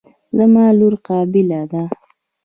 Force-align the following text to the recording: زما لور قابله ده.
زما 0.37 0.65
لور 0.77 0.93
قابله 1.07 1.61
ده. 1.71 1.83